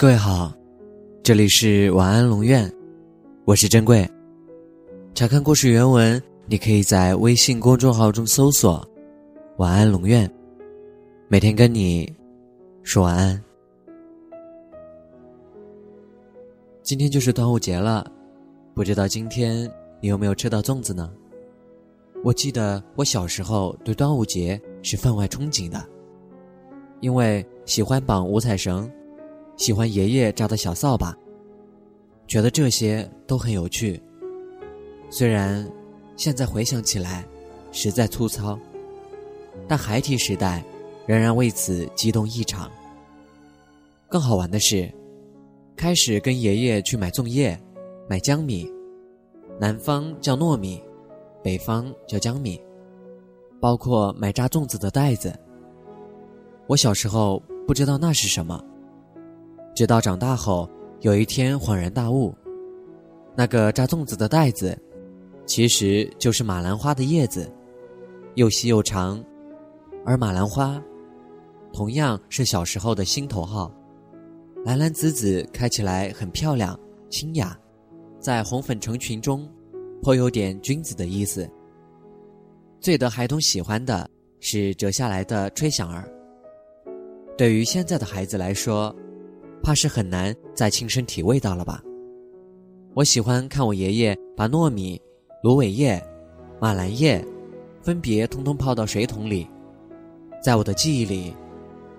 [0.00, 0.54] 各位好，
[1.24, 2.72] 这里是晚安龙院，
[3.44, 4.08] 我是珍贵。
[5.12, 8.88] 查看故事原文，你可以在微信公众号中搜索
[9.58, 10.32] “晚安龙院”，
[11.26, 12.08] 每天跟你
[12.84, 13.42] 说晚安。
[16.80, 18.08] 今天就是端午节了，
[18.74, 19.68] 不知道今天
[20.00, 21.10] 你有没有吃到粽子呢？
[22.22, 25.84] 我记得我小时候对端午节是分外憧憬的，
[27.00, 28.88] 因为喜欢绑五彩绳。
[29.58, 31.14] 喜欢爷爷扎的小扫把，
[32.28, 34.00] 觉得这些都很有趣。
[35.10, 35.68] 虽然
[36.16, 37.26] 现在回想起来
[37.72, 38.56] 实在粗糙，
[39.66, 40.64] 但孩提时代
[41.06, 42.70] 仍然为此激动异常。
[44.08, 44.88] 更好玩的是，
[45.76, 47.60] 开始跟爷爷去买粽叶、
[48.08, 48.70] 买江米，
[49.58, 50.80] 南方叫糯米，
[51.42, 52.60] 北方叫江米，
[53.60, 55.36] 包括买扎粽子的袋子。
[56.68, 58.64] 我小时候不知道那是什么。
[59.78, 60.68] 直到长大后，
[61.02, 62.34] 有一天恍然大悟，
[63.36, 64.76] 那个扎粽子的袋子，
[65.46, 67.48] 其实就是马兰花的叶子，
[68.34, 69.24] 又细又长，
[70.04, 70.82] 而马兰花，
[71.72, 73.72] 同样是小时候的心头好，
[74.64, 76.76] 蓝蓝紫紫，开起来很漂亮、
[77.08, 77.56] 清雅，
[78.18, 79.48] 在红粉成群中，
[80.02, 81.48] 颇有点君子的意思。
[82.80, 86.12] 最得孩童喜欢的是折下来的吹响儿。
[87.36, 88.92] 对于现在的孩子来说，
[89.62, 91.82] 怕是很难再亲身体味到了吧？
[92.94, 95.00] 我喜欢看我爷爷把糯米、
[95.42, 96.02] 芦苇叶、
[96.60, 97.24] 马兰叶，
[97.82, 99.46] 分别通通泡到水桶里，
[100.42, 101.34] 在我的记忆里，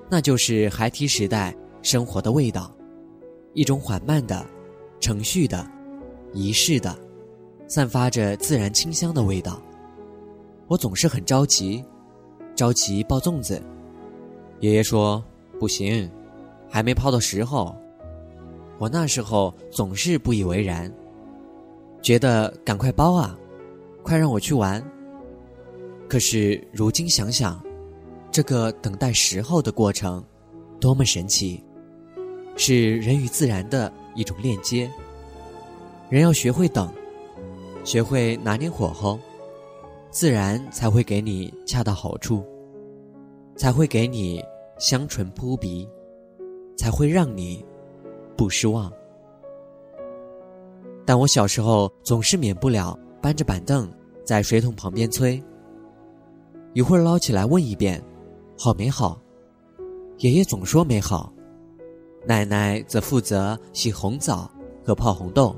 [0.09, 2.75] 那就是孩提时代生活的味道，
[3.53, 4.45] 一种缓慢的、
[4.99, 5.65] 程序的、
[6.33, 6.93] 仪式的，
[7.67, 9.61] 散发着自然清香的味道。
[10.67, 11.83] 我总是很着急，
[12.55, 13.61] 着急包粽子。
[14.59, 15.23] 爷爷说
[15.57, 16.09] ：“不行。”
[16.69, 17.75] 还没泡的时候，
[18.77, 20.91] 我那时候总是不以为然，
[22.01, 23.37] 觉得赶快包啊，
[24.03, 24.83] 快让我去玩。
[26.07, 27.61] 可是如今想想，
[28.31, 30.23] 这个等待时候的过程，
[30.79, 31.63] 多么神奇，
[32.55, 34.89] 是人与自然的一种链接。
[36.09, 36.91] 人要学会等，
[37.83, 39.19] 学会拿捏火候，
[40.09, 42.43] 自然才会给你恰到好处，
[43.55, 44.43] 才会给你
[44.79, 45.87] 香醇扑鼻。
[46.79, 47.63] 才会让你
[48.37, 48.89] 不失望。
[51.05, 53.91] 但我小时候总是免不了搬着板凳
[54.23, 55.43] 在水桶旁边催，
[56.73, 58.01] 一会儿捞起来问一遍，
[58.57, 59.19] 好没好？
[60.19, 61.33] 爷爷总说没好，
[62.25, 64.49] 奶奶则负责洗红枣
[64.81, 65.53] 和泡红豆。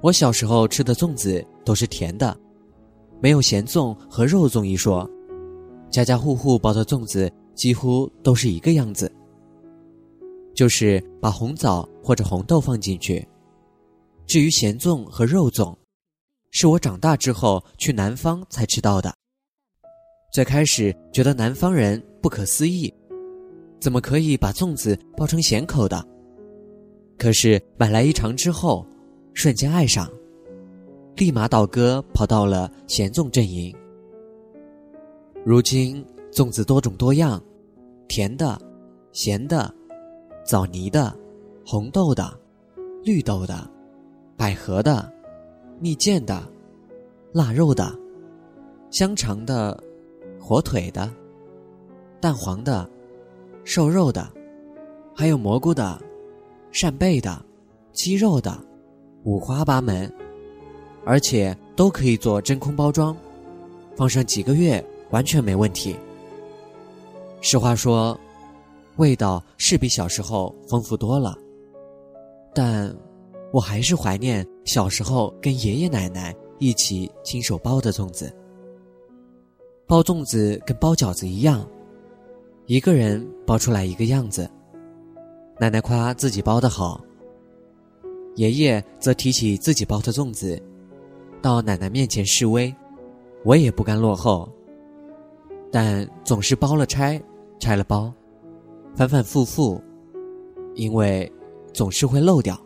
[0.00, 2.34] 我小时候吃的粽子都是甜的，
[3.20, 5.06] 没有咸粽和肉粽一说，
[5.90, 9.12] 家家户户包的粽子几乎都是一个样子。
[10.60, 13.26] 就是把红枣或者红豆放进去。
[14.26, 15.74] 至于咸粽和肉粽，
[16.50, 19.10] 是我长大之后去南方才吃到的。
[20.30, 22.92] 最开始觉得南方人不可思议，
[23.80, 26.06] 怎么可以把粽子包成咸口的？
[27.16, 28.86] 可是买来一尝之后，
[29.32, 30.06] 瞬间爱上，
[31.16, 33.74] 立马倒戈跑到了咸粽阵营。
[35.42, 37.42] 如今粽子多种多样，
[38.08, 38.60] 甜的，
[39.10, 39.74] 咸的。
[40.50, 41.16] 枣泥的、
[41.64, 42.36] 红豆的、
[43.04, 43.70] 绿豆的、
[44.36, 45.08] 百合的、
[45.78, 46.42] 蜜饯的、
[47.32, 47.96] 腊肉的、
[48.90, 49.80] 香肠的、
[50.40, 51.08] 火腿的、
[52.20, 52.90] 蛋黄的、
[53.62, 54.28] 瘦肉的，
[55.14, 55.96] 还有蘑菇的、
[56.72, 57.40] 扇贝的、
[57.92, 58.52] 鸡肉的，
[59.22, 60.12] 五花八门，
[61.04, 63.16] 而且都可以做真空包装，
[63.94, 65.94] 放上几个月完全没问题。
[67.40, 68.18] 实话说。
[69.00, 71.34] 味道是比小时候丰富多了，
[72.54, 72.94] 但
[73.50, 78.30] 我还是怀念小时候跟爷爷奶奶一起亲手包的粽子。
[79.86, 81.66] 包粽子跟包饺子一样，
[82.66, 84.48] 一个人包出来一个样子。
[85.58, 87.02] 奶奶夸自己包的好，
[88.36, 90.62] 爷爷则提起自己包的粽子，
[91.40, 92.72] 到奶奶面前示威。
[93.46, 94.46] 我也不甘落后，
[95.72, 97.18] 但总是包了拆，
[97.58, 98.12] 拆了包。
[99.00, 99.82] 反反复复，
[100.74, 101.32] 因为
[101.72, 102.60] 总是会漏掉。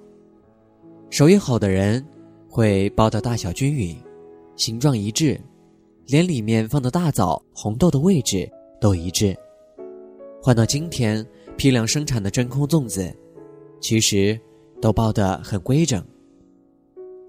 [1.09, 2.05] 手艺好的人
[2.49, 3.97] 会包的大小均匀，
[4.57, 5.41] 形状一致，
[6.07, 8.51] 连里面放的大枣、红豆的位置
[8.81, 9.33] 都一致。
[10.43, 11.25] 换到今天，
[11.57, 13.17] 批量生产的真空粽子，
[13.79, 14.37] 其实
[14.81, 16.05] 都包得很规整，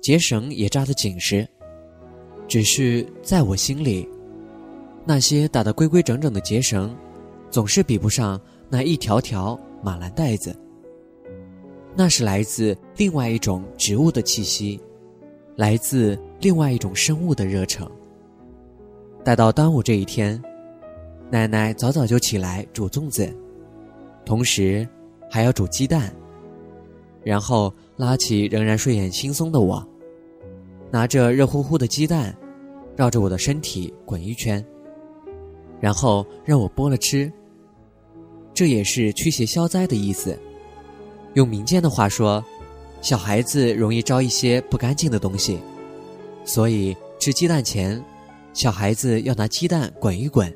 [0.01, 1.47] 结绳也扎得紧实。
[2.47, 4.09] 只是在我心里，
[5.05, 6.97] 那些打得规规整整的结绳，
[7.51, 8.41] 总是比不上。
[8.69, 10.55] 那一条条马兰袋子，
[11.95, 14.79] 那是来自另外一种植物的气息，
[15.55, 17.89] 来自另外一种生物的热诚。
[19.23, 20.41] 待到端午这一天，
[21.29, 23.31] 奶奶早早就起来煮粽子，
[24.25, 24.87] 同时
[25.29, 26.13] 还要煮鸡蛋。
[27.23, 29.83] 然后拉起仍然睡眼惺忪的我，
[30.91, 32.35] 拿着热乎乎的鸡蛋，
[32.95, 34.63] 绕着我的身体滚一圈，
[35.79, 37.31] 然后让我剥了吃。
[38.55, 40.35] 这也是驱邪消灾的意思。
[41.33, 42.43] 用民间的话说，
[43.01, 45.59] 小孩子容易招一些不干净的东西，
[46.45, 48.01] 所以吃鸡蛋前。
[48.53, 50.49] 小孩子要拿鸡蛋滚一滚，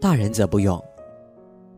[0.00, 0.82] 大人则不用。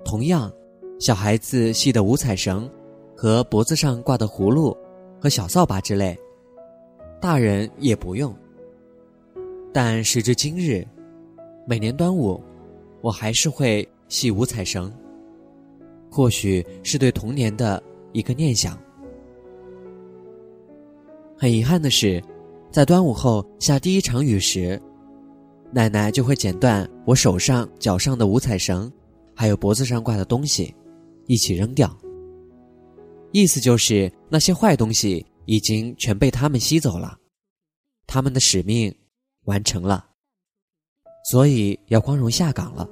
[0.02, 0.50] 同样，
[0.98, 2.66] 小孩子系的五彩绳
[3.14, 4.74] 和脖子上挂的葫芦
[5.20, 6.18] 和小扫把之类，
[7.20, 8.34] 大人也不用。
[9.74, 10.82] 但时至今日，
[11.66, 12.42] 每年端午，
[13.02, 14.90] 我还是会系五彩绳。
[16.16, 17.82] 或许是对童年的
[18.12, 18.80] 一个念想。
[21.36, 22.24] 很遗憾的是，
[22.70, 24.80] 在端午后下第一场雨时。
[25.72, 28.90] 奶奶就会剪断我手上、脚上的五彩绳，
[29.34, 30.74] 还有脖子上挂的东西，
[31.26, 31.94] 一起扔掉。
[33.32, 37.18] 意思就是那些坏东西已经全被他们吸走了，
[38.06, 38.94] 他们的使命
[39.44, 40.06] 完成了，
[41.30, 42.88] 所以要光荣下岗了。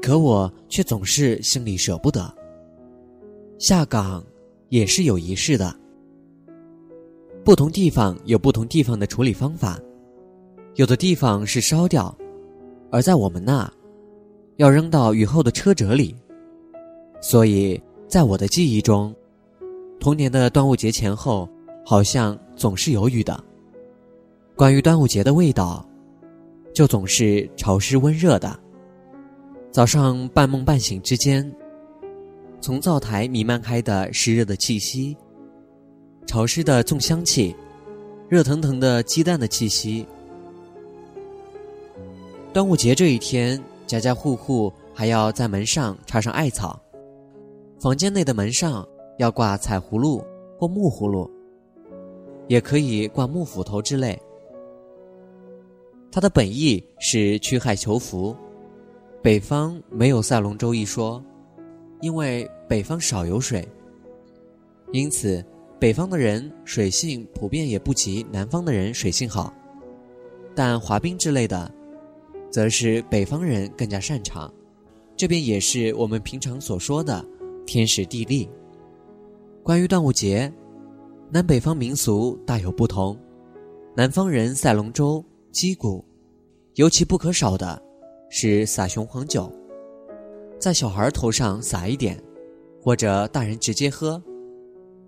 [0.00, 2.32] 可我却总是心里舍不得。
[3.58, 4.24] 下岗
[4.68, 5.74] 也是有仪式的，
[7.44, 9.78] 不同地方有不同地方的处理方法。
[10.74, 12.16] 有的地方是烧掉，
[12.90, 13.70] 而在我们那，
[14.56, 16.14] 要扔到雨后的车辙里。
[17.20, 19.12] 所以在我的记忆中，
[19.98, 21.48] 童年的端午节前后，
[21.84, 23.42] 好像总是有雨的。
[24.54, 25.84] 关于端午节的味道，
[26.72, 28.56] 就总是潮湿温热的。
[29.70, 31.54] 早上半梦半醒之间，
[32.60, 35.16] 从灶台弥漫开的湿热的气息，
[36.26, 37.54] 潮湿的粽香气，
[38.28, 40.06] 热腾腾的鸡蛋的气息。
[42.52, 46.80] 端午节这一天，家家户户还要在门上插上艾草，
[47.78, 48.84] 房间内的门上
[49.18, 50.24] 要挂彩葫芦
[50.58, 51.30] 或木葫芦，
[52.48, 54.18] 也可以挂木斧头之类。
[56.10, 58.34] 它的本意是驱害求福。
[59.20, 61.22] 北方没有赛龙舟一说，
[62.00, 63.66] 因为北方少有水，
[64.92, 65.44] 因此
[65.78, 69.52] 北方的人水性普遍也不及南方的人水性好，
[70.54, 71.70] 但滑冰之类的。
[72.50, 74.50] 则是北方人更加擅长，
[75.14, 77.22] 这便也是我们平常所说的
[77.66, 78.48] 天时地利。
[79.62, 80.50] 关于端午节，
[81.30, 83.14] 南北方民俗大有不同。
[83.94, 85.22] 南方人赛龙舟、
[85.52, 86.02] 击鼓，
[86.76, 87.82] 尤其不可少的
[88.30, 89.50] 是撒雄黄酒，
[90.58, 92.20] 在小孩头上撒一点，
[92.82, 94.22] 或者大人直接喝。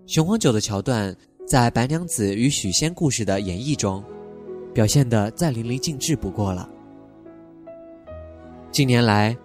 [0.07, 1.15] 雄黄酒的桥段
[1.47, 4.03] 在白娘子与许仙故事的演绎中，
[4.73, 6.67] 表现得再淋漓尽致不过了。
[8.71, 9.37] 近年来，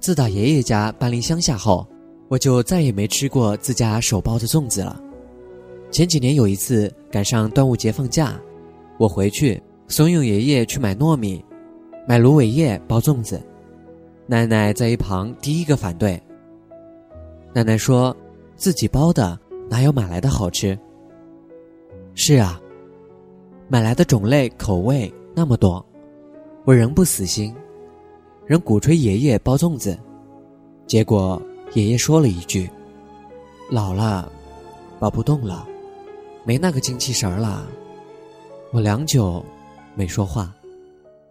[0.00, 1.86] 自打爷爷家搬离乡下后，
[2.28, 5.00] 我就再也没吃过自家手包的粽子了。
[5.90, 8.38] 前几年有一次赶上端午节放假，
[8.98, 11.44] 我回去怂恿爷爷去买糯米、
[12.08, 13.38] 买芦苇叶包粽子，
[14.26, 16.18] 奶奶在一旁第一个反对。
[17.52, 18.16] 奶奶说
[18.56, 19.38] ：“自己包的
[19.68, 20.76] 哪有买来的好吃？”
[22.16, 22.58] 是啊，
[23.68, 25.84] 买来的种类口味那么多，
[26.64, 27.54] 我仍不死心。
[28.46, 29.98] 仍鼓吹爷爷包粽子，
[30.86, 31.38] 结果
[31.74, 32.70] 爷爷说了一句
[33.68, 34.32] ：“老了，
[34.98, 35.68] 包不动了，
[36.42, 37.68] 没那个精气神儿了。”
[38.72, 39.44] 我良久
[39.94, 40.54] 没说话，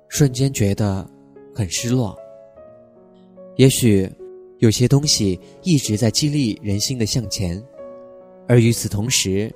[0.09, 1.09] 瞬间觉得
[1.53, 2.17] 很失落。
[3.55, 4.09] 也许
[4.59, 7.61] 有些东西一直在激励人心的向前，
[8.47, 9.53] 而与此同时，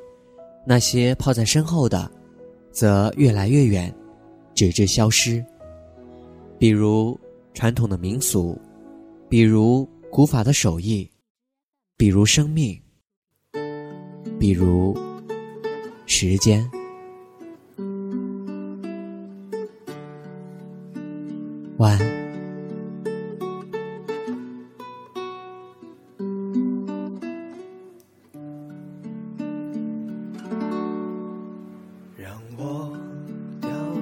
[0.65, 2.11] 那些抛在身后的，
[2.71, 3.93] 则越来越远，
[4.53, 5.43] 直至消失。
[6.57, 7.19] 比如。
[7.53, 8.57] 传统的民俗，
[9.27, 11.11] 比如古法的手艺，
[11.97, 12.81] 比如生命，
[14.39, 14.97] 比如
[16.05, 16.65] 时间。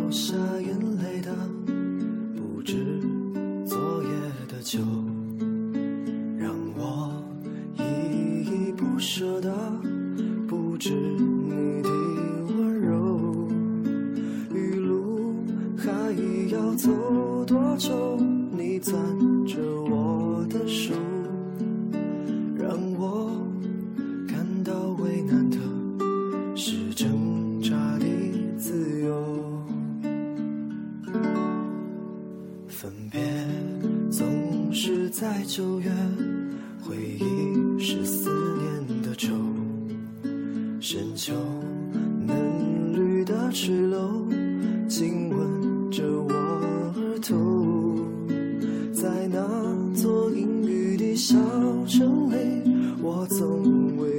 [0.10, 0.39] 你
[35.50, 35.90] 九月，
[36.80, 38.30] 回忆是思
[38.60, 39.34] 念的愁。
[40.80, 41.34] 深秋
[42.24, 44.28] 嫩绿的垂柳，
[44.88, 46.32] 亲吻着我
[46.96, 47.36] 额头。
[48.94, 49.40] 在那
[49.96, 51.36] 座阴雨的小
[51.88, 54.19] 城里，我从未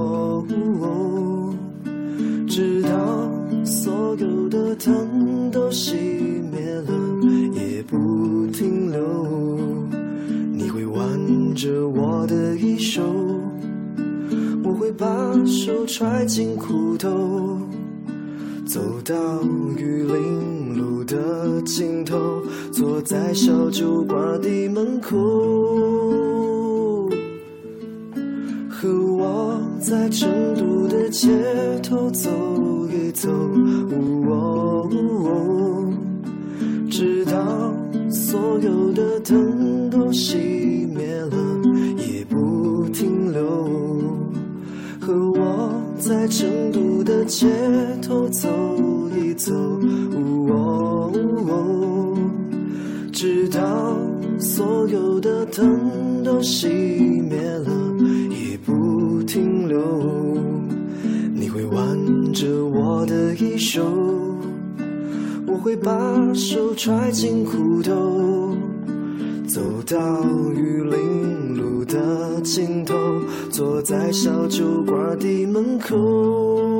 [5.71, 5.95] 熄
[6.51, 6.93] 灭了，
[7.53, 8.99] 也不停留。
[10.51, 11.07] 你会挽
[11.55, 13.01] 着我的衣袖，
[14.63, 15.07] 我会把
[15.45, 17.57] 手揣进裤兜。
[18.65, 19.15] 走到
[19.77, 22.17] 玉林路的尽头，
[22.71, 25.17] 坐在小酒馆的门口，
[28.69, 31.27] 和我在成都的街
[31.83, 32.29] 头走
[32.89, 34.40] 一走，哦
[40.11, 41.35] 熄灭了，
[41.97, 43.41] 也不停留。
[44.99, 47.47] 和我在成都的街
[48.01, 48.47] 头走
[49.17, 49.51] 一走，
[53.11, 53.97] 直到
[54.39, 56.67] 所有的灯都熄
[57.29, 57.69] 灭了，
[58.29, 59.79] 也不停留。
[61.33, 63.83] 你会挽着我的衣袖，
[65.47, 65.91] 我会把
[66.33, 68.55] 手揣进裤兜。
[69.53, 70.23] 走到
[70.55, 72.95] 玉林路的尽头，
[73.49, 76.70] 坐在小酒馆的门口。